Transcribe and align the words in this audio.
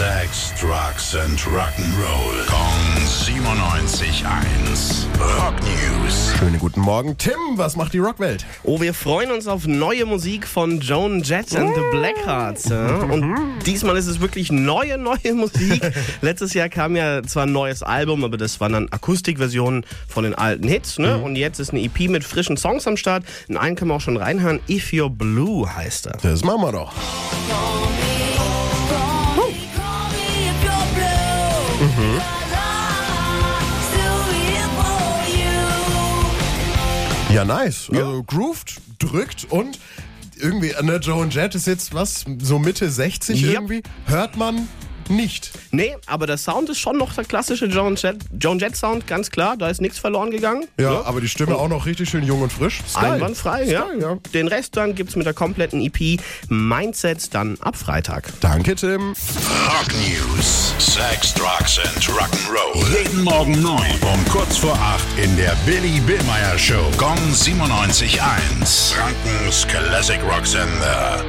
Sex, 0.00 0.54
Drugs 0.58 1.14
and 1.14 1.38
Rock'n'Roll. 1.40 2.46
Kong 2.46 3.04
97.1. 3.04 5.04
Rock 5.20 5.54
News. 5.60 6.32
Schönen 6.38 6.58
guten 6.58 6.80
Morgen. 6.80 7.18
Tim, 7.18 7.34
was 7.56 7.76
macht 7.76 7.92
die 7.92 7.98
Rockwelt? 7.98 8.46
Oh, 8.62 8.80
wir 8.80 8.94
freuen 8.94 9.30
uns 9.30 9.46
auf 9.46 9.66
neue 9.66 10.06
Musik 10.06 10.46
von 10.46 10.80
Joan 10.80 11.22
Jett 11.22 11.54
and 11.54 11.74
the 11.74 11.82
Blackhearts. 11.90 12.70
Ja? 12.70 13.02
Und 13.02 13.58
diesmal 13.66 13.94
ist 13.98 14.06
es 14.06 14.20
wirklich 14.20 14.50
neue, 14.50 14.96
neue 14.96 15.34
Musik. 15.34 15.82
Letztes 16.22 16.54
Jahr 16.54 16.70
kam 16.70 16.96
ja 16.96 17.22
zwar 17.22 17.42
ein 17.42 17.52
neues 17.52 17.82
Album, 17.82 18.24
aber 18.24 18.38
das 18.38 18.58
waren 18.58 18.72
dann 18.72 18.88
Akustikversionen 18.90 19.84
von 20.08 20.24
den 20.24 20.34
alten 20.34 20.66
Hits. 20.66 20.98
Ne? 20.98 21.18
Und 21.18 21.36
jetzt 21.36 21.60
ist 21.60 21.74
eine 21.74 21.82
EP 21.82 22.08
mit 22.08 22.24
frischen 22.24 22.56
Songs 22.56 22.86
am 22.86 22.96
Start. 22.96 23.24
In 23.48 23.58
einen 23.58 23.76
können 23.76 23.90
wir 23.90 23.96
auch 23.96 24.00
schon 24.00 24.16
reinhören. 24.16 24.60
If 24.66 24.92
You're 24.92 25.10
Blue 25.10 25.68
heißt 25.70 26.06
er. 26.06 26.16
Das 26.22 26.42
machen 26.42 26.62
wir 26.62 26.72
doch. 26.72 26.90
Ja, 37.32 37.44
nice. 37.44 37.88
Also 37.90 38.22
grooved, 38.24 38.80
drückt 38.98 39.46
und 39.50 39.78
irgendwie, 40.36 40.72
ne, 40.82 40.96
Joan 40.96 41.30
Jett 41.30 41.54
ist 41.54 41.66
jetzt 41.66 41.92
was, 41.94 42.24
so 42.40 42.58
Mitte 42.58 42.90
60 42.90 43.40
Ja. 43.42 43.52
irgendwie. 43.52 43.82
Hört 44.06 44.36
man 44.36 44.68
nicht. 45.10 45.50
Nee, 45.72 45.96
aber 46.06 46.26
der 46.26 46.38
Sound 46.38 46.68
ist 46.70 46.78
schon 46.78 46.96
noch 46.98 47.12
der 47.14 47.24
klassische 47.24 47.66
Joan 47.66 47.96
Jett, 47.96 48.16
Joan 48.40 48.58
Jett 48.58 48.76
Sound, 48.76 49.06
ganz 49.06 49.30
klar. 49.30 49.56
Da 49.56 49.68
ist 49.68 49.80
nichts 49.80 49.98
verloren 49.98 50.30
gegangen. 50.30 50.66
Ja, 50.78 50.90
Ne? 50.90 51.02
aber 51.04 51.20
die 51.20 51.28
Stimme 51.28 51.56
auch 51.56 51.68
noch 51.68 51.86
richtig 51.86 52.08
schön 52.08 52.24
jung 52.24 52.42
und 52.42 52.52
frisch. 52.52 52.80
Geil. 52.94 53.12
Einwandfrei, 53.12 53.62
Ist 53.62 53.72
ja. 53.72 53.86
ja. 53.98 54.16
Den 54.34 54.48
Rest 54.48 54.76
dann 54.76 54.94
gibt's 54.94 55.16
mit 55.16 55.26
der 55.26 55.34
kompletten 55.34 55.80
EP 55.82 56.20
Mindsets 56.48 57.30
dann 57.30 57.56
ab 57.60 57.76
Freitag. 57.76 58.28
Danke, 58.40 58.74
Tim. 58.74 59.08
Rock 59.66 59.88
News. 59.94 60.74
Sex, 60.78 61.34
Drugs 61.34 61.78
and 61.78 62.04
Rock'n'Roll. 62.08 62.98
Jeden 62.98 63.22
Morgen 63.22 63.60
9 63.62 63.80
um 64.02 64.24
kurz 64.30 64.56
vor 64.56 64.74
8 64.74 65.04
in 65.22 65.36
der 65.36 65.54
Billy 65.66 66.00
Billmeyer 66.00 66.58
Show. 66.58 66.90
Gong 66.96 67.18
97.1. 67.32 68.94
Frankens 68.94 69.66
Classic 69.68 70.20
Rock 70.22 70.46
Sender. 70.46 71.24